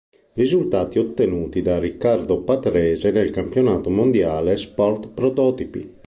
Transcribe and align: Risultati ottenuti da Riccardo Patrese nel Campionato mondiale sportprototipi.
Risultati 0.33 0.97
ottenuti 0.97 1.61
da 1.61 1.77
Riccardo 1.77 2.41
Patrese 2.41 3.11
nel 3.11 3.29
Campionato 3.29 3.91
mondiale 3.91 4.57
sportprototipi. 4.57 5.93